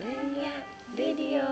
[0.00, 0.50] うんや
[0.96, 1.48] レディオさ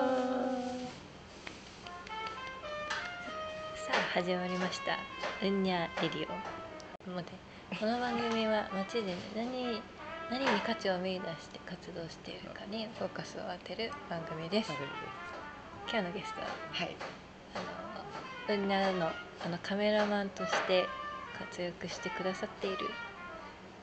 [3.91, 4.99] あ始まりました
[5.45, 6.30] 「うんにゃレディオ」
[7.10, 7.24] もうね
[7.80, 9.82] この番組は街で、ね、何
[10.30, 14.72] 何に価値を見出して活動しているかにフォーカスを当てる番組です。
[15.88, 16.96] 今日のゲストははい。
[17.54, 17.58] あ
[18.52, 19.10] のうんにゃの
[19.44, 20.86] あのカメラマンとして
[21.36, 22.90] 活躍してくださっている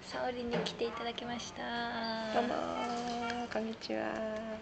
[0.01, 2.33] 沙織に来ていただきました。
[2.33, 4.52] どうもーこんにちは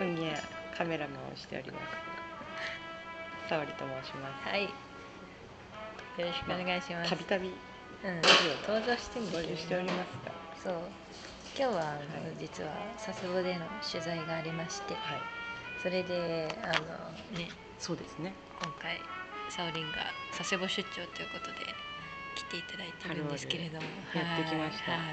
[0.00, 0.14] うん。
[0.16, 0.42] にゃ
[0.76, 1.84] カメラマンをしております。
[3.48, 4.62] 沙織と申しまはい。
[4.62, 7.10] よろしくお願いします。
[7.10, 7.48] すたびたび。
[7.48, 8.16] うん、
[8.66, 10.82] 登場して登場しておりますがそう。
[11.56, 12.36] 今日はあの、はい。
[12.38, 14.94] 実は佐世保での取材がありまして。
[14.94, 15.20] はい。
[15.82, 17.48] それであのね。
[17.78, 18.32] そうですね。
[18.62, 19.00] 今回
[19.48, 19.98] サオリンが
[20.36, 21.66] 佐世保出張ということで
[22.36, 23.84] 来ていただいてるんですけれども。
[24.14, 24.92] やってきました。
[24.92, 25.00] はい。
[25.00, 25.04] は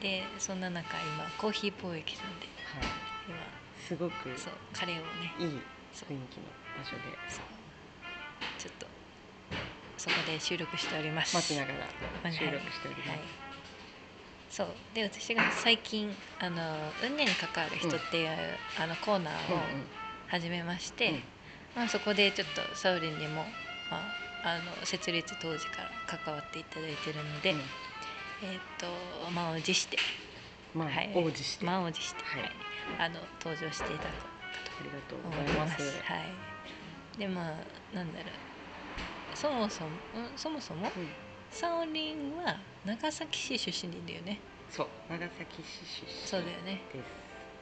[0.00, 0.02] い。
[0.02, 2.86] でそんな中今コーヒー貿易さんではい。
[3.28, 5.34] 今すごくそうカレーをね。
[5.38, 7.18] いい雰囲気の場所で。
[7.28, 7.46] そう。
[8.58, 8.86] ちょっと
[9.96, 11.34] そこで収録しております。
[11.34, 11.78] 待ちながら
[12.22, 12.32] はい。
[12.32, 13.20] 収録しております、はい、
[14.50, 14.76] そう。
[14.94, 19.68] で私が最近あの運命に関わる人っていう、あのコーナーを
[20.28, 21.14] 始めまして、うん。
[21.14, 21.22] うん
[21.74, 23.34] まあ、そこでちょっとサウリンにも、
[23.90, 23.98] ま
[24.44, 27.58] あ、あの設立当時から関わっていただいてるので、うん。
[28.42, 29.98] えっ、と満を持して
[30.74, 31.12] まあ、はい。
[31.14, 32.42] 王子して、満を持して、はい。
[32.42, 32.52] はい。
[32.98, 34.20] あの登場していただこ
[34.80, 35.82] ありがとうございます。
[36.02, 36.16] は
[37.16, 39.36] い、でまあなんだろう。
[39.36, 41.08] そもそもんそもそもうん。
[41.50, 44.40] サオリンは長崎市出身だよね。
[44.70, 44.88] そう。
[45.10, 46.80] 長崎市出身そうだよね。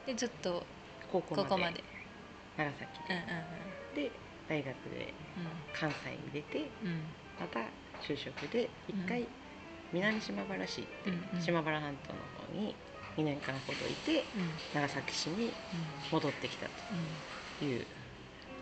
[0.05, 0.65] でずっと
[1.11, 1.49] 高校まで。
[1.49, 1.83] ここまで。
[2.57, 4.11] 長崎うんうんでで
[4.49, 5.13] 大学で
[5.73, 6.87] 関西に出てうん。
[6.87, 7.01] うん
[7.39, 7.59] また
[8.01, 9.27] 就職で一回
[9.91, 10.87] 南島原市
[11.33, 11.41] うん。
[11.41, 12.75] 島原半島の方に
[13.17, 14.51] 2年間ほどいてうん。
[14.73, 15.53] 長崎市に
[16.11, 16.71] 戻ってきたうん
[17.59, 17.85] という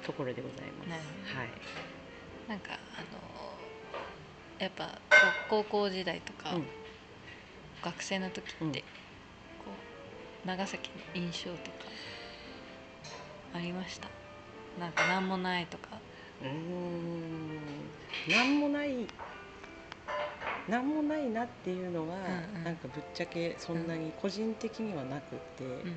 [0.06, 1.36] ところでございます。
[1.36, 1.48] はい。
[2.48, 3.20] なんかあの
[4.60, 4.90] やっぱ
[5.50, 6.64] 高校時代とか、うん。
[7.82, 8.72] 学生の時って、うん。
[8.74, 8.80] こ
[10.44, 11.86] う長崎の印象とか
[13.54, 14.10] ありました？
[14.80, 15.88] なんか何もないとか。
[16.42, 17.90] うーん。
[18.28, 19.08] なんもない
[20.70, 22.64] なんもないなっていうのは、うんうん。
[22.64, 25.96] なんかぶっちゃけそんなに個人的にはなくて、うん。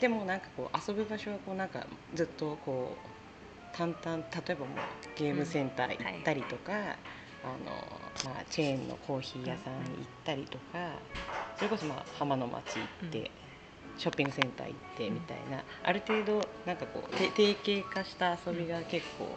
[0.00, 4.16] でもなんかこう遊ぶ場所はこうなんかずっとこう淡々
[4.46, 4.78] 例えばもう
[5.16, 6.94] ゲームセンター行ったりとか、あの
[8.24, 9.84] まあ、チェーンのコーヒー屋さん行っ
[10.24, 10.98] たりとか、
[11.56, 13.30] それこそまあ浜の町行って、うん。
[13.96, 19.28] ショッピングセンター行ってみたいな、ある程度なんかこうて定型化した遊びが結構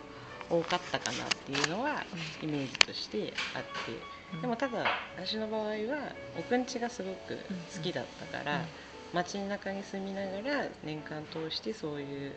[0.49, 2.05] 多かったかなっていうのは
[2.41, 3.99] イメージとしてあって。
[4.33, 4.41] うん。
[4.41, 4.83] でもただ
[5.15, 7.37] 私の場合は奥んちがすごく
[7.75, 8.65] 好きだったから、
[9.13, 12.31] 街中に住みながら年間通してそういう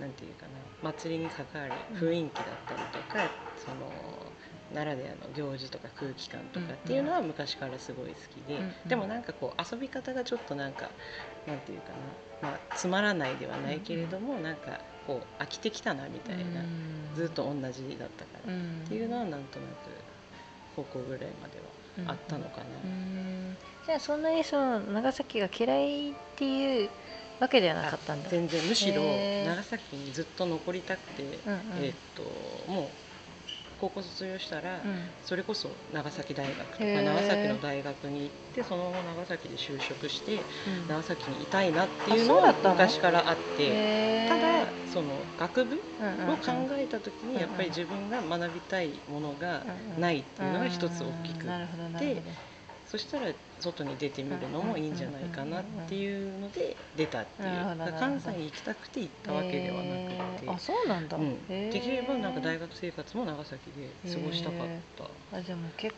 [0.00, 0.46] なんていうか
[0.82, 4.32] な祭りに関わる雰囲気だったりとか、その
[4.72, 10.90] ならではの行事とか空気感とかっていうのは昔からすごい好きで、でもなんかこう遊び方がちょっとなんか
[11.46, 11.92] なんていうか
[12.42, 17.14] な、まあ、つまらないではないけれども、なんかこう飽きてきたなみたいな、うん。
[17.14, 18.82] ずっと同じだったから、うん。
[18.84, 19.90] っていうのはなんとなく
[20.76, 21.58] 高校ぐらいまで
[22.06, 22.64] はあったのかな。
[22.84, 23.56] うん。
[23.86, 26.88] じゃあそんなにその長崎が嫌いっていう
[27.40, 28.30] わけではなかったんだ。
[28.30, 28.62] 全然。
[28.66, 31.60] むしろ長崎にずっと残りたくて、うんうん。
[31.82, 32.22] えーっと
[32.70, 33.03] もう
[33.84, 35.10] 高校卒業したら、うん。
[35.22, 40.36] それこそ長崎大学とか長崎の大学に行ってそのまま長崎で就職して
[40.66, 40.88] うん。
[40.88, 45.78] 長崎にいたいなっていうのは昔からあってただその学部を
[46.36, 49.64] 考えた時にやっぱり自分が学びたいものが
[49.98, 51.50] ないっていうのが一つ大きくう
[52.94, 53.26] そしたら
[53.58, 57.48] 外に出てみるのもいいんじゃないかなっていうので出たっていう。
[57.98, 59.86] 関西に行きたくて行ったわけではなく
[60.38, 60.44] て。
[60.44, 63.58] へーあそうなんだ、うん、できればなんか大学生活も長崎
[64.04, 64.68] で過ごしたかっ
[65.30, 65.88] た、あじゃあもうけ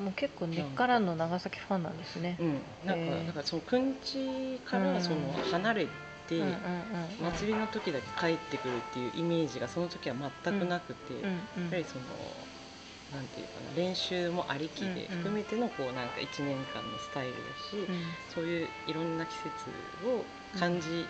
[0.00, 2.36] もう結構根っからの長崎ファンなんですね。
[2.38, 5.16] うん、なんかへーだからそのくんちかうんらその
[5.50, 5.86] 離れ
[6.28, 6.54] て、うんうんうんうん
[7.32, 10.14] 祭りの時だけ帰ってくるっていうイメージがその時は
[10.44, 11.28] 全くなくて、うんや
[11.58, 12.04] うんっぱりその
[13.14, 15.06] なんていうかな練習もありきでうんうん。
[15.18, 17.38] 含めてのこうなんか1年間のスタイルだ
[17.70, 17.86] し、うん。
[18.34, 20.24] そういういろんな季節を
[20.58, 21.06] 感じ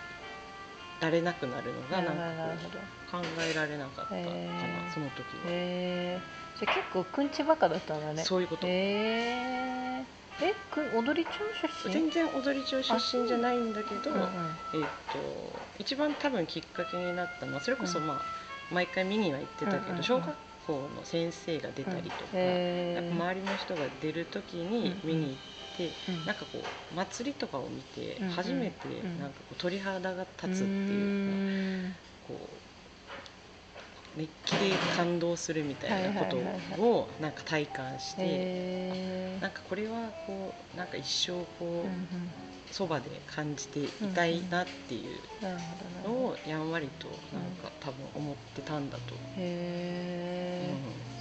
[1.01, 2.69] られなくなるのがなんかこ
[3.09, 3.17] う考
[3.49, 4.93] えられなかったかな、へー。
[4.93, 6.21] その時は、へえ
[6.59, 8.23] じゃあ結構くんちバカだったんだね。
[8.23, 10.05] そういうこと、へえ
[10.41, 11.31] えく踊り町
[11.83, 11.93] 出身？
[11.93, 14.13] 全然踊り町出身じゃないんだけど、う。
[14.13, 14.27] んうん。
[14.73, 15.19] えっと
[15.79, 18.07] 一番多分きっかけになったのはそれこそうん。
[18.07, 18.21] まあ、
[18.71, 20.03] 毎回見には行ってたけど、うんうんうん。
[20.03, 20.35] 小学
[20.67, 25.35] 校の先生が出たりとか、やっへぱ周りの人が出る時に見に行っ
[25.77, 26.25] て、うん。
[26.25, 26.59] なんかこ
[26.91, 31.87] う祭りとかを見て初めてうんなんかこう鳥肌が立つっていうか、
[32.27, 32.49] こ
[34.15, 36.37] う熱気で感動するみたいなこと
[36.81, 45.19] をなんか体感して、へなんかこれはこうなんか一生こうそばで感じていたいなっていう
[46.07, 50.73] のをやんわりとなんか多分思ってたんだと、へえ、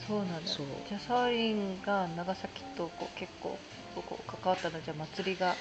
[0.02, 0.50] うそうなんだ。
[0.50, 0.66] そう。
[0.88, 3.58] じゃあサーリンが長崎とこう結構
[3.94, 5.54] こう関わったのはじゃあ祭りが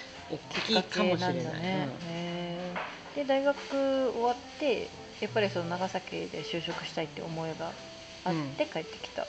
[0.50, 1.36] ききいっかもしれない。
[1.36, 3.16] なんだね、へー。
[3.16, 4.90] で大学終わって
[5.22, 7.72] やっぱりその長崎で就職したいって思いが
[8.26, 9.28] あって帰ってきた。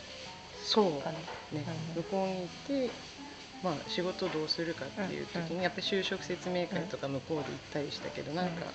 [0.64, 1.02] そう。
[1.02, 1.12] 感
[1.52, 1.64] じ、ね。
[1.96, 2.02] うん。
[2.02, 2.90] 向こうに行って、
[3.64, 8.66] まあ、仕事どうするかっていう時うんにやっぱり就職説明会とか向こうで行ったりしたけどなんか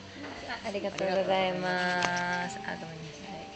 [0.47, 2.59] あありがとうございます。
[2.65, 3.47] あごめんなさい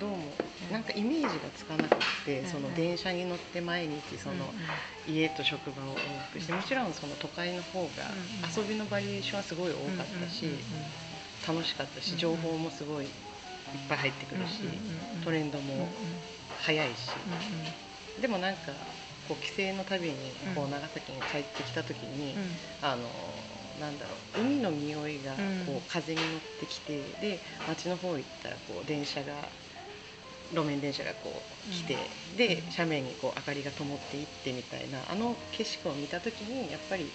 [0.00, 0.16] どうも
[0.60, 0.70] う？
[0.70, 1.94] んなんかイメージがつかなく
[2.24, 4.52] てうんその電車に乗って毎日その
[5.06, 8.10] 家と職場を往復してもちろんその都会の方が
[8.56, 10.64] 遊びのバリエーションはすごい多かったし
[11.46, 13.12] 楽しかったし情報もすごいいっ
[13.88, 14.64] ぱい入ってくるし
[15.22, 15.88] トレンドも
[16.58, 17.12] 早いし。
[18.20, 18.72] でもなんか
[19.28, 20.70] こう帰省のたびにこううん。
[20.70, 22.36] 長崎に帰ってきた時に
[22.80, 23.10] あの
[23.80, 25.76] なんだろう海の匂いがこうん。
[25.78, 29.48] う風に乗ってきてで街の方行ったらこう電車が
[30.52, 31.96] 路面電車がこう来て、
[32.36, 32.68] でうん。
[32.70, 37.10] 斜面にこう明かりが灯っていってみたいなあの景色を見た時にやっぱり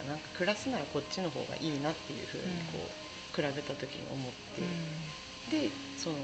[0.00, 4.62] あなんか暮らすならこっちの方がいいなっていうふうにこう比べた時に思って、
[5.48, 6.18] でその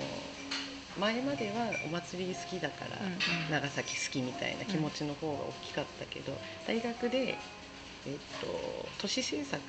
[0.98, 2.98] 前まではお祭り好きだから、
[3.50, 7.38] 長崎好きみたいな気持ちの方が大きかったけど、大学で、
[8.06, 9.60] えっと、都市政策、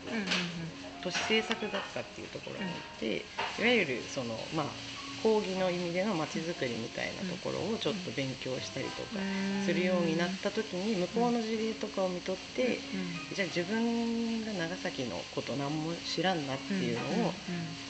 [1.01, 3.25] 都市政策学科っていうところに行って、
[3.59, 9.19] いわゆるそのまあ講義の意味でのまちづくりみたいなところをちょっと勉強したりとか
[9.65, 12.81] するようになった時に向こうの事例とかを見とって、
[13.33, 17.33] じゃあ自分が長崎のこと何も知らんなっていうのを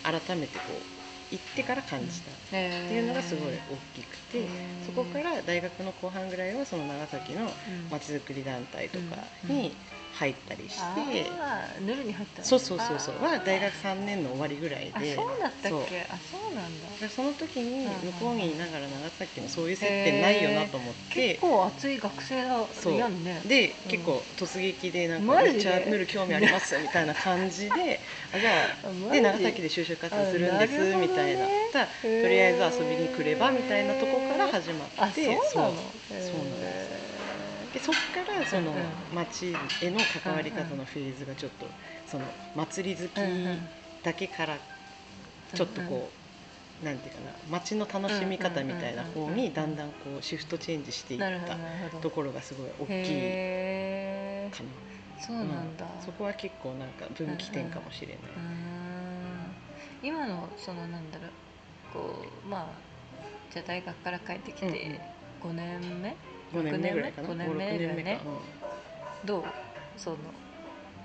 [0.03, 0.98] 改めてこう
[1.31, 2.31] 行ってから感じた。
[2.31, 4.47] っていうのがすごい大きくて、
[4.85, 7.51] そこから大学の後半ぐらいはその長崎の
[7.91, 9.75] まちづくり団体とかに
[10.19, 11.31] 入ったりして、
[11.80, 13.24] ヌルに入ったのそうそうそうそう。
[13.24, 16.06] は大学3年の終わりぐらいあでそうだったっけ？
[16.10, 16.88] あそうなんだ。
[17.00, 21.42] でその時にうん向こうにいながら長崎のそういう接点ないよなと思って結。
[21.42, 23.42] 構熱い学生だそうやんね。
[23.45, 23.89] で、うん。
[23.92, 28.01] 結構突撃でなんかめっちゃ塗る興味ありますみたいな感じで
[28.36, 31.45] あじゃあで長崎で就職活動するんですみたいな。
[32.01, 35.24] とりあえず遊びに来ればみたいなとこから始まあって
[35.54, 35.75] そうなの？
[35.75, 36.58] そうなんです
[37.74, 38.75] でそっからそのう
[39.13, 41.68] ん町への関わり方のフェーズがちょっと
[42.06, 42.25] その
[42.56, 43.21] 祭り好き
[44.04, 44.60] だけから
[45.54, 46.12] ちょっとこ
[46.81, 51.57] うなんていうかな街の楽しみ方みたいな方にだんだんこうシフトチェンジしていった
[52.01, 54.69] ところがすごい大きいへかな。
[54.69, 54.74] ー
[55.21, 56.06] そうなんだ、うん。
[56.06, 58.18] そこは結構なんか分岐点かもしれない。
[58.18, 58.39] うー。
[58.39, 59.56] ん
[60.01, 61.31] 今のそのなんだろう
[61.94, 62.66] こうまあ
[63.51, 65.00] じゃあ大学から帰ってきてうんうん。
[65.39, 66.16] 5年目
[66.53, 67.27] 5年目ぐらいかな？
[67.27, 68.19] 五年目5 6年目かだよね、
[69.25, 69.43] どう？
[69.97, 70.17] その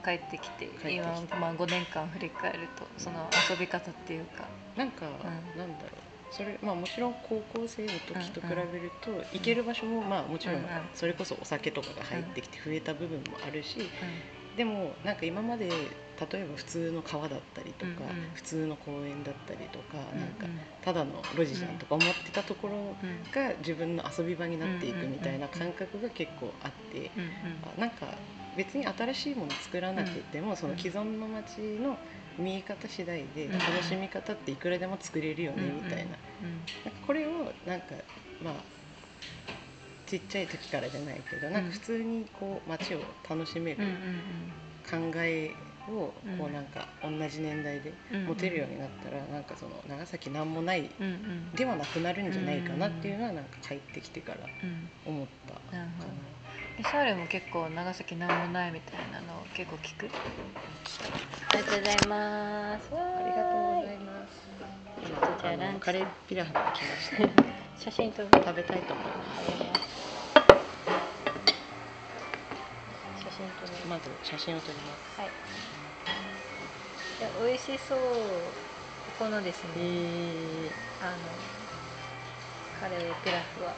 [0.05, 1.07] 帰ってきて今、
[1.41, 4.45] まあ、5年間振り返るとその遊び方っていうか。
[4.45, 5.11] うんなんか、ん。
[5.57, 5.91] なんだろう。
[6.31, 13.89] それまあもちろん高校生の時と比べると、行ける場所もまあもちろんそれこそお酒とかが入ってきて増えた部分もあるし、
[14.57, 15.71] でもなんか今まで
[16.33, 18.31] 例えば普通の川だったりとか、うんうん。
[18.35, 20.47] 普通の公園だったりとか、うんなんか
[20.83, 27.31] ただの路地じゃんとか思ってたところうんが自分の遊び場になっていくみたいな感覚が結構あって、うんうん。
[27.77, 28.19] あなんか
[28.57, 31.99] 別に新しいもの作らなくても、その既存の街の
[32.39, 36.17] 見え方次第でうん楽しみ方っていくらでも作れるよねうんみたいな,、
[36.85, 37.87] なんかこれをなんか
[38.43, 38.55] まあ
[40.07, 44.01] ちっちゃい時からじゃないけどなんか普通にこう街を楽しめるうんうん。
[44.85, 45.51] 考え
[45.89, 46.39] をうん。
[46.39, 47.93] こうなんか同じ年代で
[48.27, 50.89] 持てるようになったらなんかその長崎なんもない
[51.55, 54.89] ではなくなるんじゃないかなっていうのはなんか帰ってきてからうん。
[55.07, 55.79] 思ったかな。
[55.79, 56.09] なるほど。
[56.77, 60.09] えサーレも結構長崎なんもないみたいなのを結構聞く？
[61.53, 62.89] ありがとうございます。
[62.93, 64.45] ありがとうございます。
[65.07, 67.45] 今じゃあランカレーピラフが来ました。
[67.79, 69.85] 写真撮る食べたいと思います。
[73.23, 75.21] 写真撮るまず写真を撮ります。
[75.21, 75.31] はい
[77.21, 77.99] 美味しそう。
[77.99, 81.19] ここのですね、えあの
[82.81, 83.73] カレーピラフは。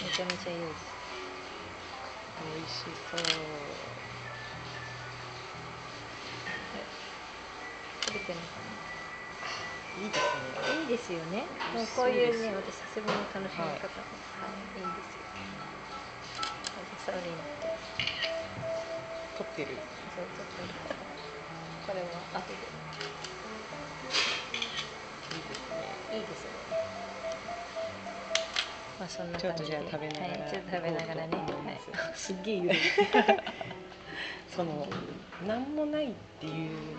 [0.00, 0.94] めちゃめちゃいいです。
[2.54, 3.20] 美味しそう。
[8.06, 8.60] 食べてるのか
[9.96, 10.52] いいですね。
[10.54, 11.12] ないいです。
[11.12, 12.54] よねもうこういうね。
[12.54, 14.02] 私久しぶりの楽しみ方。
[14.04, 15.24] も、はい、いいんですよ。
[16.74, 17.78] じゃあサウリーになって
[19.38, 19.78] 撮ってる。
[20.14, 21.03] そうちょっと
[21.86, 22.54] これも後で
[25.34, 26.22] いいですねい。
[26.22, 26.26] い。
[26.26, 26.50] ですね
[28.98, 31.74] まあそんなちょっと感じでじゃあ食べながらはい、ちょっと食べながらね行こうと思い。
[31.74, 32.78] ますはい、すっげえゆるい。
[34.48, 34.88] その
[35.46, 36.10] 何もない。
[36.10, 36.94] ってい。
[36.94, 36.96] う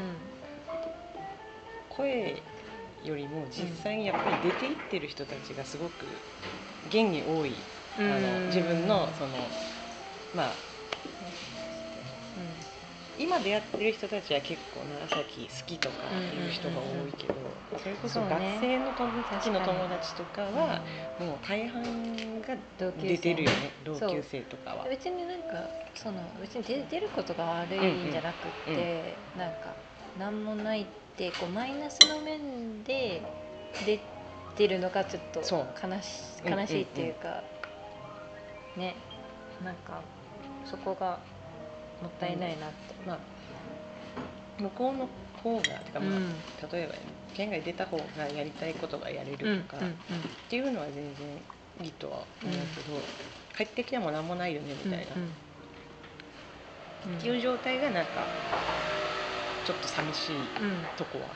[1.89, 2.43] 声
[3.03, 4.73] よりも実際にやっぱり出てい。
[4.73, 6.05] ってる人たちがすごく
[6.87, 7.55] 現に多い、
[7.97, 9.37] あの自分のその
[10.35, 10.74] まあ
[13.25, 17.33] 今出会ってる人たちは結構長崎好きとかいう人が多いけど、
[17.79, 20.81] それこそ学ね生の友達の友達とかうんは
[21.19, 21.81] もう大半
[22.41, 23.07] が同級生。
[23.07, 23.71] 出てるよね。
[23.83, 24.85] 同級生とかは。
[24.87, 29.73] 別になんかその別に出出ることが悪いんじゃなくって、なんか
[30.19, 30.85] 何もないっ
[31.17, 33.23] てこうマイナスの面で
[33.87, 33.99] 出
[34.55, 35.55] てるのがちょっと悲しう。
[35.55, 37.43] んうんうん悲しいっていうか、
[38.77, 38.95] ね。
[39.63, 40.01] なんか
[40.63, 41.19] そこが
[42.01, 43.19] もったいないなって、まあ
[44.61, 45.09] 向こうの
[45.43, 46.33] 方がてかまあ、うん。
[46.71, 46.93] 例えば
[47.33, 49.95] 県外出た方がやりたいことがやれるとか、うんうん
[50.45, 51.27] っていうのは全然
[51.83, 53.01] いいとは思うけど、
[53.57, 55.33] 帰ってきても何もないよねみたいな、うん
[57.11, 57.17] うん。
[57.17, 58.27] っていう状態がなんか
[59.65, 61.29] ちょっと寂しいうんとこは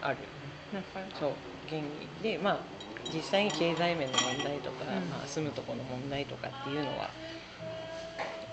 [0.00, 0.16] ある
[1.18, 1.30] そう。
[1.66, 2.58] 現にでまあ
[3.14, 5.08] 実際に経済面の問題とか、うん。
[5.08, 7.08] まあ、住むとこの問題とかっていうのは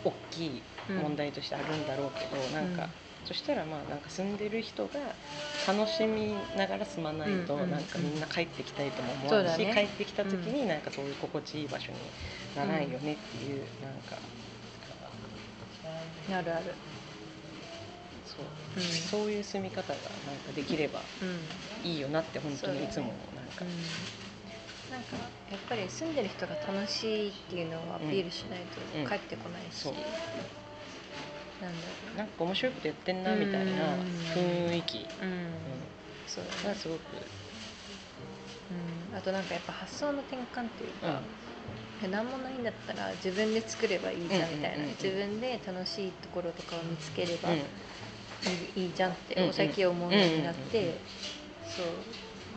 [0.03, 2.94] 大きい問題としてあるんだろうけど、なんか、うん
[3.25, 5.15] そしたらまあなんか住んでる人が
[5.65, 12.00] 楽しみながら住まないと、うんうんなんかみんな帰ってきたいとも思そうわないし、帰ってきた時になんかそういう心地いい場所に
[12.54, 14.22] ならんよねっていう、なんか。
[16.32, 16.75] あるある。
[18.24, 18.84] そう,、うん。
[18.84, 21.48] そういう住み方がなんかできればうん。
[21.84, 23.65] いいよなって本当にいつもなんか、
[24.89, 25.18] なんか
[25.50, 29.06] やっぱり住んでる人が楽しいっていうのをアピールしないとうん。
[29.08, 29.94] 帰ってこないし、そう
[31.62, 33.95] なんだろなんか面白いことやってんなみたいな
[34.33, 35.41] 雰囲気、ううん、
[36.25, 37.01] そうがすごく。
[39.12, 41.21] うん、あとなんかやっぱ発想の転換っていうか、
[42.03, 44.89] え何もないんだったら自分で作ればいいじゃんみたいな、うんうんうんうん。
[44.91, 47.57] 自分で楽しいところとかを見つければうん。
[47.57, 47.62] い
[48.77, 49.50] い,、いいじゃんってうんうん。
[49.50, 51.00] お酒を思うようになって、うんうんうん
[51.75, 51.88] そう。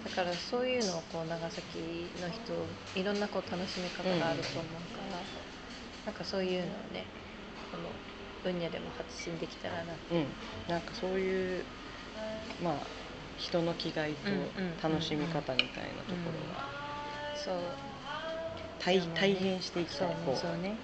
[0.04, 5.24] だからそういうのをこう長崎の人いろんなこう楽しみ方があると思うから、
[6.04, 7.06] なんかそういうのをね
[7.70, 7.90] この
[8.44, 10.26] 分野でも発信できたらなうん、
[10.68, 11.64] なんかそういう
[12.62, 12.74] まあ
[13.36, 16.68] 人の気概とうんうん楽しみ方みたいなところが
[17.36, 17.54] そう。
[18.80, 20.14] 体体現していきたい。
[20.24, 20.36] こう。
[20.36, 20.76] そうね。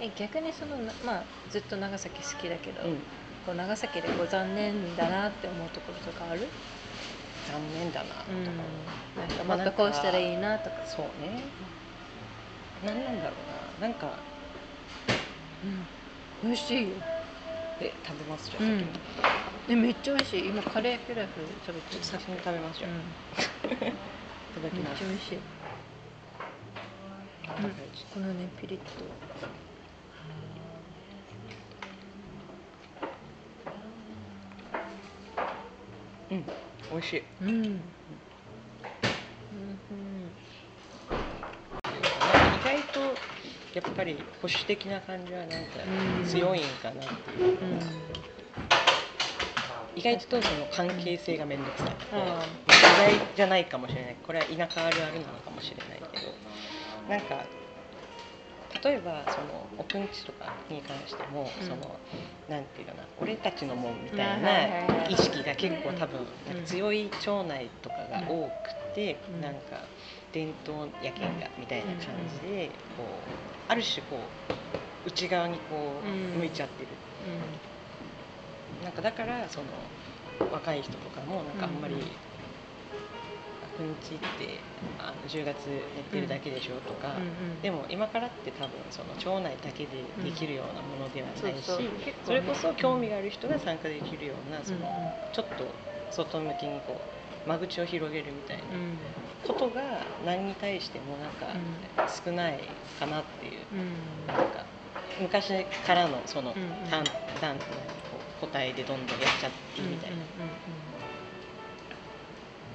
[0.00, 2.96] え逆にそのなまあずっと長崎好きだけど、うん、
[3.44, 6.48] こう長崎でこう残念だなって思うところとかある？
[7.50, 11.42] 残念だなとか、うん、なんかまあもっとこうしたらいいなとか、そうね。
[12.84, 13.30] 何なんだろ
[13.78, 13.88] うな。
[13.88, 14.18] なんか
[16.42, 16.96] 美味しいよ。
[17.78, 18.78] で食べますじゃあうん。
[18.80, 18.90] 先に、
[19.68, 20.48] えめっちゃ美味しい。
[20.48, 21.32] 今カレーピラフ
[21.66, 22.90] 食べてちょっと先に食べますじゃあ、
[23.70, 23.88] いただ
[24.58, 25.38] うん、めっきますちゃ美味しい、
[26.98, 27.24] あ
[27.58, 27.74] うん、
[28.12, 29.04] このねピリッと。
[36.30, 36.44] うん。
[36.90, 37.22] 美味しい。
[37.40, 37.84] うん、うん。
[39.54, 40.30] うん、
[42.54, 43.33] 意外と
[43.74, 47.42] やっぱり保守的な感じはなんかうん強いんかなって。
[47.42, 47.80] いう、うん。
[49.96, 56.34] 意外とその関係性が面倒くさい、あ意外じゃないかもしれないこれは田舎あるあるなのかもしれないけど。
[57.08, 57.44] なんか
[58.82, 61.66] 例えばそのおくんちとかに関しても、うん。
[61.66, 62.00] その
[62.48, 66.26] なんていうかな俺たちのもんみたいない意識が結構多分
[66.66, 68.83] 強い町内とかが多くて、
[69.28, 69.40] うん。
[69.40, 69.88] なんか
[70.32, 71.38] 伝統やけん。
[71.38, 74.16] がみたいな感じでこうある種こ
[75.04, 76.38] う内側にこううん。
[76.38, 76.88] 向いちゃってる。
[78.82, 79.90] なんかだからその
[80.50, 81.94] 若い人とかもなんかあんまり
[83.78, 83.96] 「うん。
[83.96, 84.60] ちって
[84.98, 87.16] あの10月やってるだけでしょ」とか、
[87.62, 91.90] でも今からって多分その町内だけでできるようなものではないし、
[92.24, 94.92] それこそ興味がある人が参加できるようなその、
[95.32, 95.78] ちょっと
[96.10, 97.13] 外向きにこう
[97.46, 98.98] 間口を広げるみたいなうん。
[99.46, 99.80] ことが
[100.24, 101.48] 何に対してもなんか
[102.24, 102.60] 少ない
[102.98, 103.66] かなっていう。
[103.72, 104.26] うん。
[104.26, 104.64] なんか
[105.20, 106.90] 昔からのそのうんうん。
[106.90, 107.04] ダン
[107.40, 107.62] ダンこ
[108.38, 110.26] う答えでどんどんやっちゃってみたいな、うんうん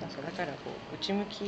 [0.09, 1.43] そうだからこう内向き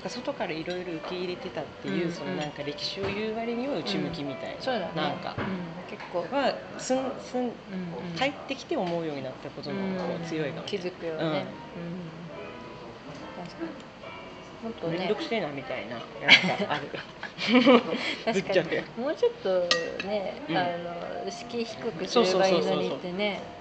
[0.00, 4.92] なんか外からいろいろ受け入れてたっていう、うんそのなんか歴史を言う割には内向きみたいな、そうだね。
[4.96, 5.36] なんか。
[5.38, 8.16] うん、結構、はすんすんうんうん。
[8.16, 11.44] 帰ってきて思うようになったことの方が強いかもしれない、気づくよね、
[11.76, 11.82] うん。
[11.82, 13.44] うん。
[13.44, 13.70] 確かに。
[14.62, 14.98] もっとね。
[15.00, 16.88] 面倒くせえなみたいななんかある。
[18.24, 19.04] 確かに。
[19.04, 20.56] もうちょっとね、うん。
[20.56, 20.78] あ
[21.24, 23.59] の敷居低くすればいいのにってね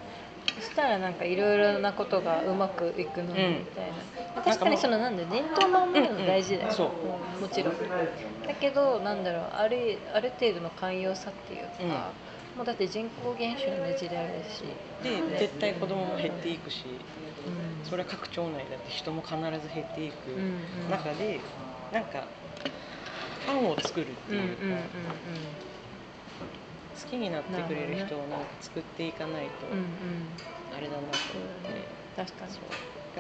[0.59, 3.91] そしたらなんかいろいろなことがうまくいくのにみたい
[4.35, 7.73] な、確かにそのなんで伝統を守るの大事だよ、うんうんもちろん。
[7.73, 12.13] だけどなんだろうあるある程度の寛容さっていうか、
[12.55, 12.57] うん。
[12.57, 14.63] もうだって人口減少の時代だし、
[15.03, 16.83] で絶対子供も減っていくし
[17.47, 21.39] うんそれは各町内だって人も必ず減っていくうんうん中で
[21.93, 22.27] なんか
[23.45, 25.68] ファンを作るっていうか、うんうんうんうん
[27.01, 29.87] 好きになってくれる人をなんか作っていかないとうんうん。
[30.75, 32.51] あれだなと思って、確かに。
[32.51, 32.63] そう。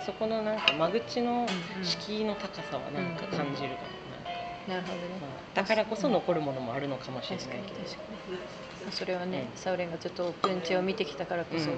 [0.05, 1.83] そこのなんか間口のうんうん。
[1.83, 4.39] 敷居の高さはなんか感じるかも、なんか。
[4.67, 8.91] なるほどね、まあ、だからこそ残るものもあるのかもしれないけど。
[8.91, 9.57] それはね、うん。
[9.57, 11.77] サウレンがちょっとオンチを見てきたからこそうん。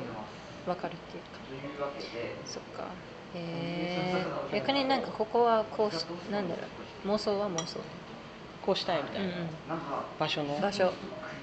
[0.65, 1.39] 分かるっていうか、
[2.45, 2.85] そっか。
[3.33, 6.61] えー、逆になんかここはこうしなんだろ
[7.05, 7.07] う。
[7.07, 7.79] 妄想は妄想、
[8.61, 9.33] こうしたいみたいな、うん
[10.19, 10.55] 場所の。
[10.55, 10.93] うん、場所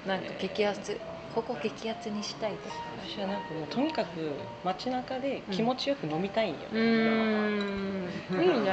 [0.05, 0.99] なんか激アツ
[1.35, 2.69] ここ激アツにしたいと。
[2.69, 2.75] か
[3.05, 4.31] 私はなんかもうとにかく
[4.63, 7.29] 街中で気持ちよく飲みたいんよ、うー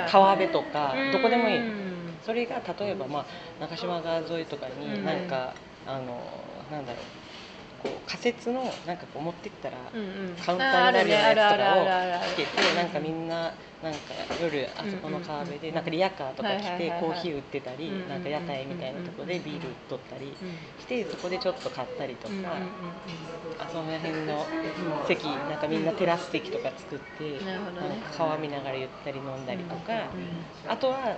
[0.07, 1.59] ん川辺とかどこでもいい。
[1.59, 3.27] うんそれが例えば、まあ、
[3.61, 4.81] 中島川沿いとかうん。
[4.81, 5.55] になんか、
[5.87, 7.05] あのなんだろう
[7.87, 9.77] こう仮設のなんかこう持ってったら、
[10.45, 22.35] カウンターになるようなやつとかをつけてなんかみんななんか夜あそこの川辺でなんかリヤカーとか来てコーヒー売ってたりなんか屋台みたいなとこでビール取ったりうんしてそこでちょっと買ったりとか
[23.59, 24.47] あその辺の
[25.07, 27.83] 席なんかみんなテラス席とか作ってなんか
[28.17, 30.71] 川見ながらゆったり飲んだりとかうん。
[30.71, 31.17] あとは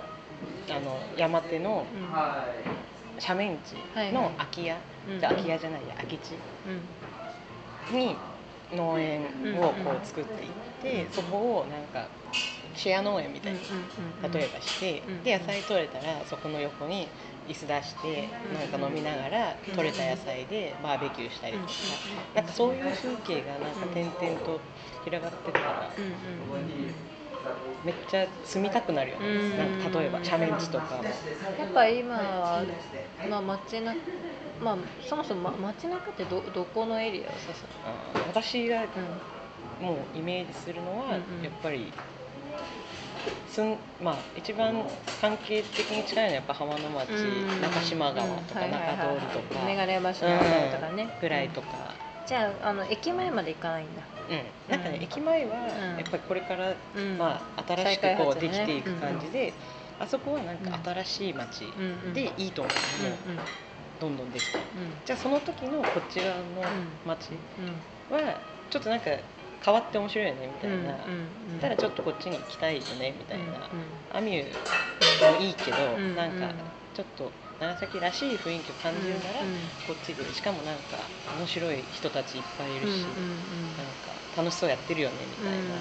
[0.69, 3.73] あの山手のうん斜面地
[4.13, 4.77] の空き家。
[5.09, 5.19] うん。
[5.19, 6.31] じゃあ空き家じゃないや空き地。
[7.91, 7.95] うん。
[7.95, 8.15] に
[8.73, 9.21] 農園
[9.59, 10.49] をこう作っていっ
[10.81, 12.07] て、そこをなんか
[12.75, 13.59] シェア農園みたいに
[14.31, 17.07] 例えばして、うんで野菜取れたらそこの横に
[17.47, 24.59] 椅子出してなんか飲みながらうん取れた野菜でバーベキューしたりとか、うんなんかそういう風景がなんか点々と
[25.03, 27.08] 広がってるから、うんうんうん
[27.83, 29.57] めっちゃ住みたくなるよね、うん。
[29.81, 30.97] なんか例えば斜面地とか。
[30.97, 31.03] も。
[31.57, 32.63] やっぱ今は、
[33.29, 33.95] まあ、街な
[34.59, 38.85] まあそもそも、ま、街中ってどどこのエリアを指すあー私がの、
[39.79, 41.43] もうイメージするのは、うんうん。
[41.43, 41.93] やっぱり
[43.47, 44.83] すんまあ一番
[45.21, 47.61] 関係的に近いのはやっぱ浜の町、うん。
[47.61, 50.11] 中島川とか、中通りとか、メガネ橋の
[50.71, 54.71] とかね、ぐらいとか、じゃああの駅前まで行かないんだ、うん。
[54.71, 55.03] なんかね、うん。
[55.03, 55.97] 駅前はうん。
[55.97, 57.17] やっぱりこれから、うん。
[57.17, 59.53] まあ、新しくこうできていく感じで、
[59.99, 63.39] あそこはなんか新しい町うんうん、でいいと思う、うん
[63.99, 64.59] どんどんできて。
[64.75, 64.93] うん。
[65.03, 66.63] じゃあその時のこっち側の
[67.05, 67.61] 町う
[68.13, 68.15] ん。
[68.15, 68.39] は
[68.69, 69.05] ちょっとなんか
[69.63, 76.15] 変わって面白いよねみたいな、たらちょっとこっちに行きたいよねみたいな、うんアミューもいいけど、うん。
[76.15, 76.53] なんか
[76.93, 79.55] ちょっと長崎らしい雰囲気を感じるなら、うん
[79.87, 80.33] こっちで。
[80.33, 83.05] しかもなんか面白い人たちいっぱいいるし、
[83.77, 85.75] なんか楽しそうやってるよねみたいな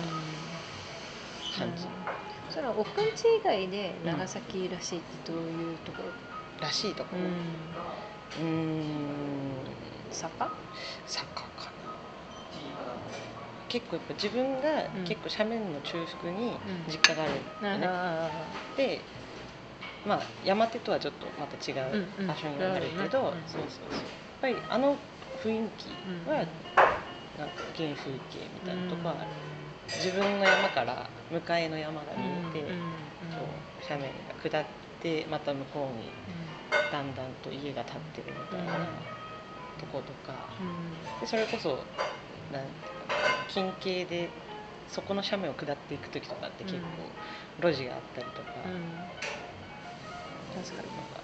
[1.57, 1.91] 感じ、うん
[2.51, 6.09] それは奥んち以外で長崎らしいってどういうところ、
[6.61, 7.29] らしいとこうん、ろ
[8.39, 9.65] うーん。
[10.11, 10.49] 坂？
[11.07, 11.85] 坂かな。
[13.69, 15.05] 結構やっぱ自分がうん。
[15.05, 18.31] 結構斜面の中腹に実家があるんだよね、あ
[18.79, 19.03] で
[20.07, 23.49] まあ山手とはちょっとまた違う場所になるけど、うんうん。
[23.49, 24.11] そうそうそう。
[24.11, 24.97] やっぱりあの
[25.43, 26.45] 雰囲気うんは
[27.39, 29.31] なんか原風景みたいなとこはある、
[29.97, 32.65] 自分の山から向かいの山が見えて、
[33.31, 33.47] そう
[33.89, 34.67] 斜面が下っ
[35.01, 36.11] てまた向こうに
[36.91, 38.89] だんだんと家が建ってるみたいな
[39.79, 40.49] とことか、
[41.21, 41.85] でそれこそ
[42.51, 44.31] なんていうかな近景で
[44.89, 47.13] そこの斜面を下っていく時とかって結構
[47.69, 48.65] 路地があったりとか、
[50.55, 50.97] 確かに。
[50.97, 51.23] なんか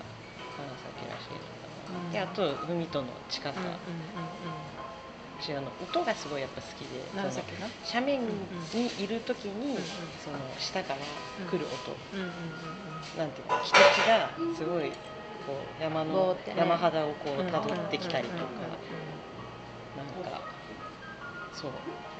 [0.59, 2.11] 長崎らしいな、うん。
[2.13, 3.61] であと海との近さ、
[5.41, 9.85] 私あの音がすごいやっぱ好きで斜面にいる時に、うんうん。
[10.19, 11.01] その下から
[11.51, 12.21] 来る音、うん。
[12.21, 12.35] うんうん
[13.19, 14.93] なんていうか人地がすごい
[15.47, 17.49] こう山の、山肌をこううん。
[17.49, 18.79] 辿ってきたりとか、
[19.95, 20.05] うん。
[20.05, 20.43] なんか
[21.53, 21.73] そう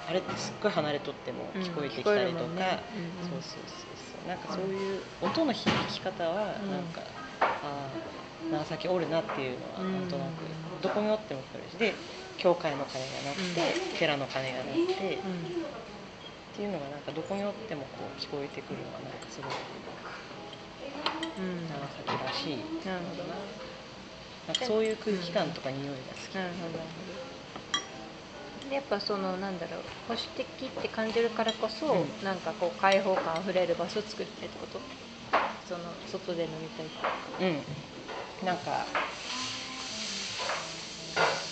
[0.07, 2.87] あれってすっごい離れとっても聞こえてきたりとか、聞こえるもんね。
[2.91, 3.23] うんうん。
[3.23, 4.25] そうそうそうそう。
[4.27, 6.71] なんかそういう音の響き方はうん。
[6.71, 7.03] なんか、
[7.61, 8.05] ああ
[8.51, 12.03] 長崎おるなっていうのはなんとなく、うんどこにおっても来るしで
[12.37, 19.53] 教会の鐘が鳴って、寺の鐘が鳴って、っていうのがなんかどこにおってもこう聞こえてくるのはなんかすごい
[21.37, 21.45] うん。
[21.45, 23.01] うん長崎らしいな。
[23.01, 23.25] るほど。
[23.27, 23.47] な
[24.47, 27.13] なんかそういう空気感とか匂いが好き、なるほどなるほど。
[27.13, 27.24] で
[28.75, 32.13] やっぱそのなんだろう保守的って感じるからこそ、うん。
[32.25, 34.81] なんかこう開放感あふれる場所を作りたいってこと？
[35.65, 38.47] その外で飲みたいってうん。
[38.47, 38.87] なんか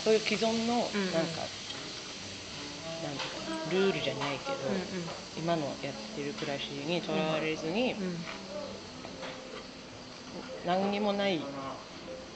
[0.04, 1.52] そういう既存のなんか、うんうん
[3.02, 3.24] なんか
[3.66, 4.70] なルールじゃないけど、
[5.36, 8.24] 今のやってる暮らしにとらわれずに、うんうん。
[10.64, 11.44] 何にもない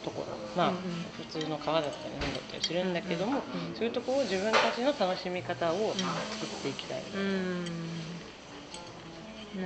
[0.07, 0.29] ところ。
[0.55, 0.73] まあ、
[1.19, 3.43] 普通の川だったりなんだったりするんだけども、
[3.75, 5.97] そういうところを自分たちの楽しみ方を
[6.31, 7.09] 作っていきたい、な。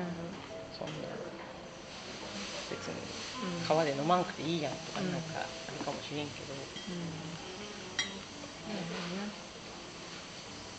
[0.00, 0.06] る
[0.72, 0.94] そんな
[2.70, 2.94] 別に
[3.68, 6.46] 川で飲まんくていいやんとかうんなんかあるかもしれんけど、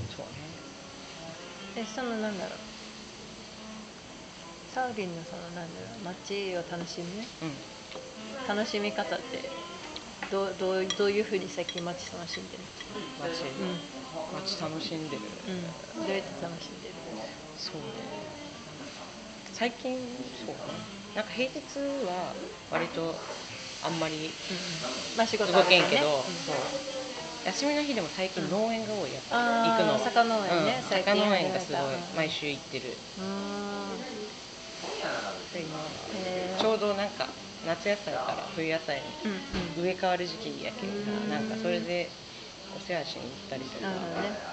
[0.09, 0.49] そうね。
[1.75, 2.59] えそのなんだろう。
[4.67, 5.69] サウリンのそのなんだろ
[6.01, 6.03] う。
[6.03, 7.53] 街を楽しむうん
[8.47, 9.51] 楽しみ方って
[10.31, 12.63] どうどうどういうふうに最近街楽しんでる？
[13.19, 16.05] 街、う街楽しんでる、うん。
[16.05, 16.95] どうやって楽しんでる。
[17.55, 17.87] そうね。
[19.51, 19.99] 最近
[20.45, 20.61] そうか。
[21.15, 22.33] ななんか平日は
[22.69, 23.13] 割と
[23.83, 24.61] あんまりうんうん
[25.17, 26.77] まあ仕事動けんけど、あるからねそ
[27.43, 27.47] う。
[27.47, 29.99] 休みの日でも最近農園が多いやっぱ、あー行くの。
[29.99, 31.81] 坂農園ねうん、農園がすごい
[32.15, 32.97] 毎週行ってる
[35.53, 35.59] うー。
[35.59, 37.29] んで今ちょうどなんか
[37.65, 39.75] 夏野菜から冬野菜うんうん。
[39.75, 42.11] に植え替わる時期やけんうんさなんかそれで
[42.75, 43.87] お世話しに行ったりとか。
[43.89, 44.51] ね。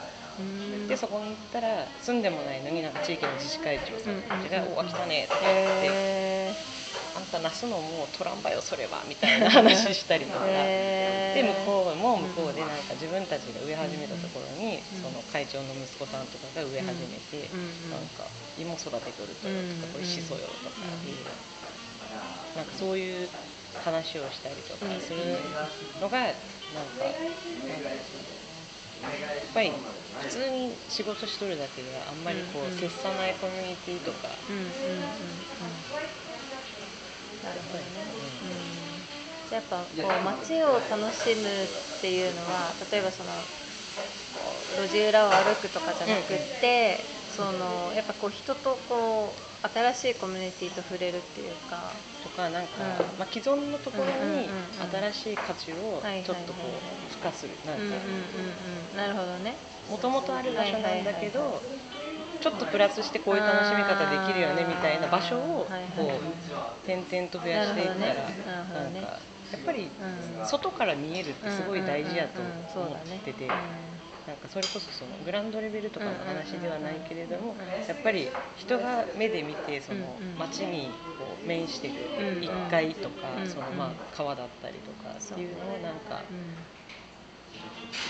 [0.87, 5.61] でそこに行ったら住んでもないのになんか地域の自治会長さんたちがうん「おわ来たね」とか言って。
[5.65, 6.55] へ
[7.19, 10.47] 「あんたなすのもう取らんばよそれは」みたいな話したりとか。
[10.47, 14.97] へで向こうも向こうでなんか自分たちが植え始めたところにうん。
[14.97, 17.51] その会長の息子さんとかが植え始めて
[17.91, 18.09] なん。
[18.09, 19.69] か芋育てとるとうん。
[19.69, 21.37] とかこれしそよとかいう
[22.55, 23.31] なんかそういう
[23.77, 25.57] 話をしたりとかする
[26.01, 26.35] のが
[26.71, 27.17] なんか
[27.67, 29.73] なんかやっぱり
[30.19, 32.25] 普通に仕事しとるだけではあん。
[32.25, 34.45] まりこう接さないコミュニティとか
[37.43, 37.85] なるほどね、
[38.43, 39.49] うん。
[39.49, 41.65] じゃあやっぱこう街を楽しむ
[41.99, 43.31] っていうのは例えばその
[44.77, 51.93] 路地裏を歩くとかじゃなくって、そのやっぱこう人とこう新しいコミュニティと触れるっていうか。
[52.23, 52.73] とかなんか
[53.13, 53.19] うん。
[53.19, 56.25] まあ既存のところにうんうんうん新しい価値をはいはいはいはい。
[56.25, 56.59] ちょっとこ
[57.07, 57.55] う付加する。
[57.65, 57.83] なんか。
[57.83, 57.99] うんうんうん
[58.91, 59.57] うんなるほどね。
[59.89, 61.63] もともとある場所なんだけはいはいはいど
[62.41, 66.21] ちょっとプラスしてこういう楽しみ方できるよねみたいな場所をこ
[66.85, 69.21] う点々と増やしていったらなんか
[69.53, 69.91] やっぱり
[70.41, 70.47] うん。
[70.47, 73.51] 外から見えるってすごい大事やと思っててうん
[74.29, 77.57] なんかそれこそそのグランドレベルとかの話ではないけれども
[77.89, 82.43] やっぱり人が目で見てその街にこう面してるうんうん。
[82.45, 86.55] 1階とかそのまあ川だったりとかっていうのをなんかうん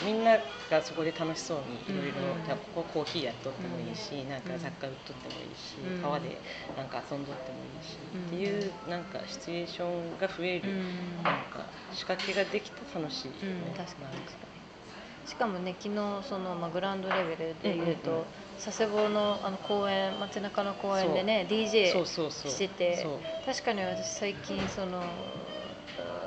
[0.04, 0.38] みんな
[0.70, 6.02] がそこで楽しそうにいろいろここコーヒーやっとってもいいしなんか雑貨売っとってもいいしうん。
[6.02, 6.40] 川で
[6.76, 8.26] なんか遊んどってもいいしうん。
[8.26, 11.24] っていうなんかシチュエーションが増えるうん。
[11.24, 13.70] なんか仕掛けができて楽しいよね。
[13.70, 14.04] うん、確かに。
[14.04, 14.46] なん確か。
[14.54, 14.58] に
[15.26, 18.24] しかもね昨日その、まあ、グラウンドレベルで言うと、
[18.62, 22.52] 佐世保のあの公園街中の公園でね DJ そうそうそう。
[22.52, 25.02] しててそう確かに私最近その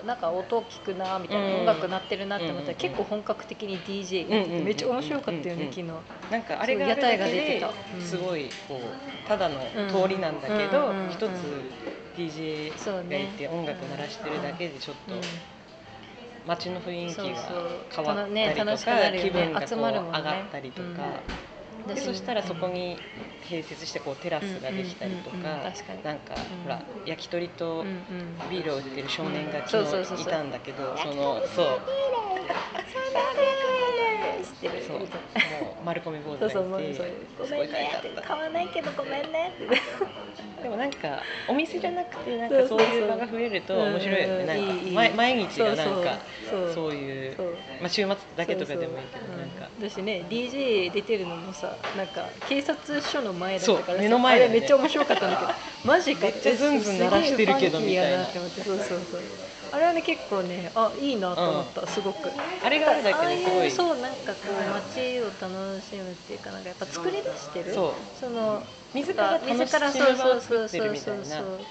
[0.06, 1.60] なんか音聞くなみたいな、うん。
[1.62, 5.84] 音楽鳴ってるなって思ったら、結構本格的に DJ やってて、めっちゃ面白かったよね、昨日。
[6.32, 7.68] なんかあれが屋台が出てでた。
[7.68, 8.02] うん。
[8.02, 9.60] すごいこうただの
[9.90, 11.32] 通りなんだけど一つ
[12.18, 15.22] DJ がいて音楽鳴らしてるだけでちょっとうん
[16.48, 17.24] 街の雰囲気が
[17.96, 19.30] 変わったりねと楽しくなるよね。
[19.30, 20.22] か気分がこう上集まるもんね。
[20.24, 20.96] がったりとかうん
[21.88, 22.98] でそしたらそこに
[23.42, 25.48] 併設してこうテラスができたりとかうんうん
[26.04, 26.64] なんかうん。
[26.64, 27.84] ほら焼き鳥と
[28.50, 31.82] ビールを売ってる少年が昨日いたんだけどそのそう
[34.52, 34.84] 知ってる。
[34.84, 35.00] そう。
[35.00, 37.96] もう丸込み坊主がいてうそうごすごいめんね。
[37.98, 39.54] ってた買わないけどごめんね。
[39.56, 42.88] ってでもなんかお店じゃなくてなんかそうそうそう。
[42.88, 44.46] そういう場が増えると面白いよね。
[44.46, 46.74] なんか毎毎日がなんかそうそう。
[46.74, 46.96] そう。
[46.96, 47.58] いうそう。
[47.80, 49.38] まあ週末だけとかでもいいけどそうそう。
[49.40, 49.70] なんか。
[49.78, 49.90] うん。
[49.90, 54.52] 私ね DJ 出てるのもさなんか警察署の前だったそうからさ目の前だよね。
[54.52, 55.52] あれめっちゃ面白かったんだけど
[55.84, 58.26] マジかめっちゃズンズン鳴らしてるけどみたいな。
[58.26, 62.36] そうそうそうあれはね結構ねあいいなと思った、すごく。
[62.60, 63.68] あれがあるだけですごいああい。
[63.68, 68.16] うそうなんかこう街を楽しむっていうかなんかやっぱ作り出してるそう。
[68.16, 70.18] その自ら楽しむ自らそうみたいな。
[70.18, 71.68] そうそうそう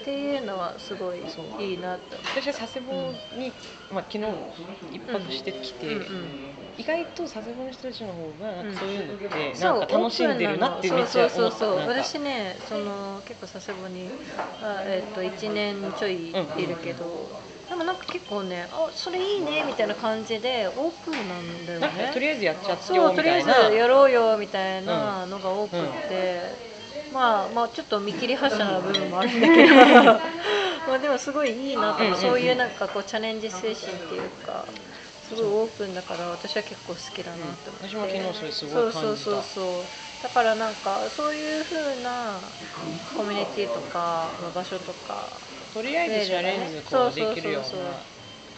[0.00, 3.52] っていうのはすごいそういいなって私は佐世保に、
[3.90, 4.24] まあ、昨日
[4.92, 11.34] 一泊してきて、うんうん意外と佐世保の人たちの方がなんかそういうのってそうなんか楽しんでるなってめっちゃ思った。
[11.34, 11.76] そうそうそうそう。
[11.78, 12.02] なんか。
[12.04, 14.08] 私ねその結構佐世保に
[14.62, 16.32] あ、えっと1年ちょいい
[16.66, 17.30] るけど、
[17.68, 22.10] でもなんか結構ねあそれいいねみたいな感じでオープンなんだよね。
[22.14, 26.69] とりあえずやっちゃってそようとりあえずみたいなやろうよみたいなのが多くって、
[27.12, 29.74] まあまあちょっと見切り発車な部分もあるんだけど。
[30.88, 34.66] まあでもすごいいいなとそういうなんかこうチャレンジ精神っていうか
[35.22, 39.00] すごいオープンだから私は結構好きだなと思って、私も昨日それすごい感じた。
[39.00, 40.22] そうそうそうそう。
[40.22, 42.40] だからなんかそういう風な
[43.16, 45.40] コミュニティとかまあ場所とか
[45.72, 47.68] とりあえずチャレンジこうできるような。
[47.68, 47.94] そうそうそう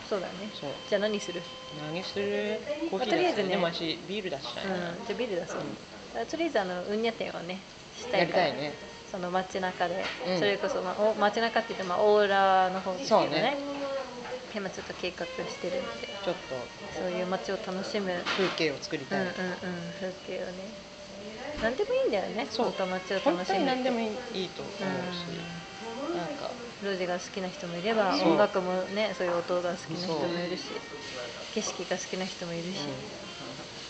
[0.08, 0.20] そう。
[0.20, 0.50] だね。
[0.54, 0.70] そう。
[0.88, 1.42] じゃあ何する？
[1.80, 2.60] 何する？
[2.90, 3.48] コーヒーまあとりあえずね。
[3.50, 7.64] でも私ビール出したいな、うんじゃあビール出そう、とりあえずあのうんにゃ店をね
[8.02, 8.46] したやいから。
[8.46, 8.74] りたいね。
[9.10, 10.38] その街中で、うん。
[10.38, 13.42] それこそ、まあ、お街中って言って、まあ、オーラの方ですけどそうね。
[13.42, 13.56] ね
[14.54, 16.08] 今ちょっと計画してるんで。
[16.24, 16.34] ちょっ
[16.98, 20.52] そういう街を楽しむ、うんうんうん、と風景を作りたい、風景をね。
[21.62, 22.46] 何でもいいんだよね。
[22.50, 22.66] そう。
[22.66, 25.26] 本当街を楽しむ本当に何でもいいいと思うし、
[26.14, 26.50] なんか。
[26.82, 28.32] 路地が好きな人もいればそう。
[28.32, 30.64] 音楽もねそういう音が好きな人もいるし
[31.54, 32.88] 景色が好きな人もいるし、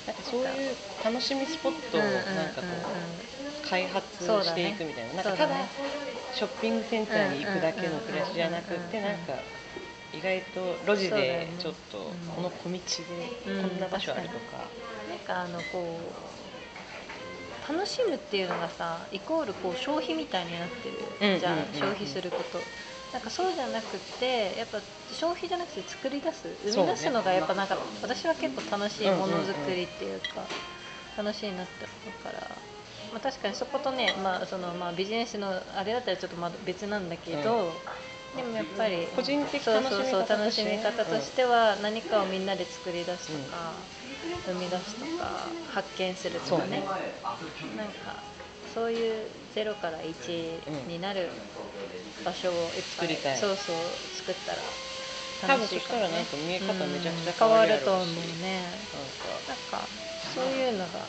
[0.06, 3.12] なんかそういう楽しみスポットをなんかこう
[3.60, 5.70] 開発していくみたいな,、なんかただ
[6.30, 9.44] ショッピングセンターに行くだけの暮らしじゃなくってなんか
[10.12, 14.72] 意外と路地でねちょっとうんこの小道でうんこんな場所あるとか、
[15.06, 16.16] なんかあのこ
[17.64, 21.74] う楽しむっていうのがさイコールこう消費みたいになってるじゃん、うんうんうんうん。
[21.74, 22.68] 消費すること
[23.12, 30.46] なんかそうじゃなくってやっぱ消費じゃなくて作り出す生み出すのがやっぱなんか私は結構楽しいものづくりっていうか、
[31.16, 31.72] 楽しいなって
[32.06, 32.40] 思うから。
[33.12, 37.74] まあ、確かにそことね、まあそのまあ、ビジネスのあれだったらちょっとまだ別なんだけど、
[38.34, 43.74] でもやっぱり個人的楽しみそうそう楽方としみ方としては何かをみんなで作り出すとか、
[44.46, 46.82] 生み出すとか発見するとかね。
[47.76, 48.22] なんか
[48.74, 51.28] そういう0から1になる
[52.24, 53.76] 場所をいっぱい作りたいそうそう
[54.12, 54.62] 作ったら
[55.40, 58.70] 多分そしたらなんか見え方めちゃくちゃ変わると思うね。
[59.48, 59.88] なんか
[60.34, 61.08] そういうのが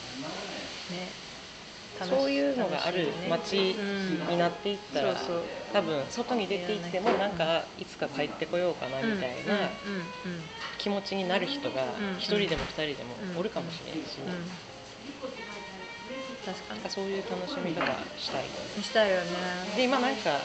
[0.90, 1.14] ね
[2.02, 3.76] そういうのがある街ね。
[4.28, 9.60] になっていったら、そうそう多分外に出ていってもなんかいつか帰ってこようかなみたいなうん
[10.30, 10.44] うんうん
[10.80, 14.50] 気持ちになる人がうん一人でも二人でもおるかもしれないし、うん
[16.46, 17.82] 確かなんかそういう楽しみ方
[18.18, 18.44] したい。
[18.78, 19.32] にしたいよね
[19.76, 20.42] で今なんか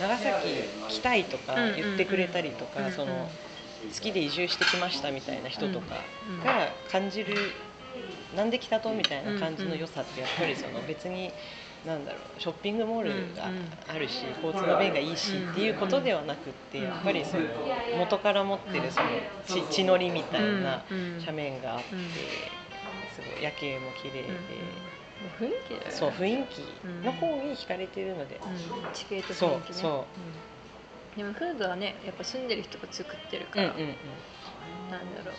[0.00, 3.30] 長崎来たいとか言ってくれたりとか、うんうんその
[3.92, 5.96] 好きで移住してきましたみたいな人とか
[6.28, 7.36] うんが感じる、
[8.34, 11.30] なんで来たとみたいな感じの良さってやっぱりその別に
[11.86, 13.48] なんだろうショッピングモールが
[13.86, 17.44] あるし交通の便がいいしっていうことではなくってやっぱりその
[17.96, 19.00] 元から持ってるそ
[19.54, 22.00] の地地のりみたいなうん斜面があってうん。
[23.14, 24.20] すごい夜景も綺麗で。
[24.22, 24.36] うんうん
[25.28, 25.90] 雰囲気だよね。
[25.90, 26.60] そう雰囲気
[27.04, 28.40] の方に惹かれてるので。
[28.44, 30.20] うん地形とそう雰囲気ねそう。
[30.20, 30.36] うん。
[31.16, 34.90] でもフードはねやっぱ住んでる人が作ってるから、うんうんうん。
[34.90, 35.36] なんだろう。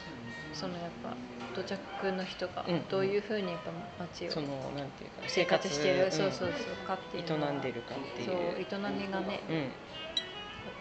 [0.54, 1.15] そのやっぱ
[1.56, 6.12] 土着の人がうんどういうふうにやっぱ街をそのなんていうか生活してる、ん。
[6.12, 8.28] そうそうそうかっていう営んでるかっていう。
[8.28, 9.56] そう営みがねうん。
[9.56, 9.69] やっ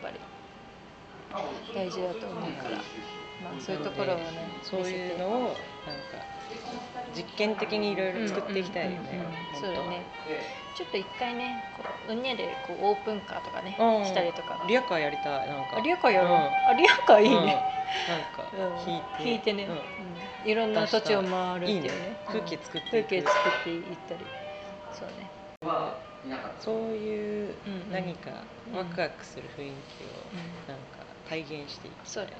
[0.02, 0.20] ぱり
[1.74, 2.70] 大事だと思うから、
[3.42, 4.24] まあ、そういうところをね
[4.62, 5.56] そういうのをなんか
[7.16, 9.20] 実験的にいろいろ作っていきたいよね
[9.52, 10.02] そうだね。
[10.74, 14.58] ちょっと一回ねこううんにゃでこうオープンカーとかねうんしたりとか。
[14.66, 15.76] リアカーやりたいなんか。
[15.76, 16.34] あリアカーやろう、う
[16.66, 16.68] ん。
[16.68, 17.34] あリアカーいいうん。
[17.36, 17.56] なんね、
[18.36, 18.78] かうん。
[18.86, 19.22] 引いて。
[19.24, 19.68] 引いてね、
[20.44, 22.16] いろんな土地を回るっていうね。
[22.26, 23.08] 空気作って風いく。
[23.08, 24.26] 景作っていったり。
[24.92, 25.30] そうね。
[26.60, 27.54] そういう
[27.90, 28.30] 何か
[28.74, 30.68] ワクワクする雰囲気をうん。
[30.68, 30.98] なんか
[31.28, 32.36] 体現していきたいそうだね。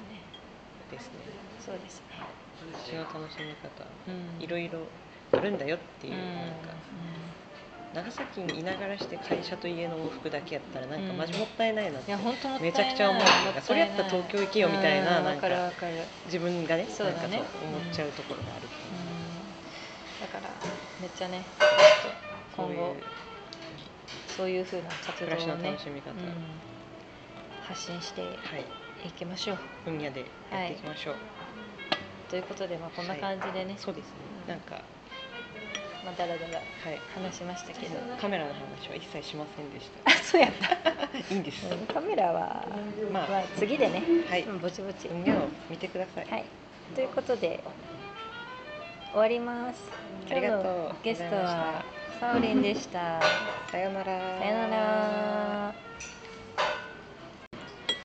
[0.91, 1.19] ですね。
[1.65, 2.36] そうですね
[2.83, 4.41] 私の楽しみ方うん。
[4.43, 4.79] いろいろ
[5.33, 6.19] あるんだよっていううん。
[6.19, 12.15] なんか長崎にいながらして会社と家の往復だけやったらなんかマジもったいないなって
[12.61, 13.23] めちゃくちゃ思う。
[13.23, 15.71] なんかそれやったら東京行けよみたいななんかるうん
[16.25, 17.37] 自分がねそうだね。
[17.37, 18.67] なんかそう思っちゃうところがある
[20.19, 20.49] だから
[20.99, 22.11] めっちゃねちょっ
[22.57, 22.95] と今後
[24.25, 26.17] そういうふうな活動をね楽しみ方、うん。
[27.67, 28.65] 発信してはい。
[29.07, 29.57] いきましょう。
[29.85, 31.15] 分野でやっていきましょう、
[32.29, 34.11] ということで、まあ、こんな感じでね、そうですね。
[34.43, 34.49] うん。
[34.49, 34.81] なんか
[36.05, 36.99] まあ、だらだらはい。
[37.13, 37.95] 話しましたけど。
[38.19, 40.75] カメラの話は一切しませんでしあそうやった。
[40.91, 42.65] た いいんです、カメラは、
[43.11, 44.43] まあまあ、次でね、はい。
[44.43, 46.45] うんぼちぼち、分野を見てください、はい、
[46.95, 47.61] ということで
[49.11, 49.83] 終わります。
[50.29, 51.83] 今日のゲストは
[52.19, 53.21] サオリンでした。
[53.71, 54.05] さようなら。
[54.39, 55.75] さよなら